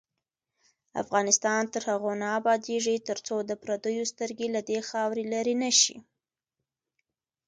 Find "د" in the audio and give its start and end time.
3.49-3.51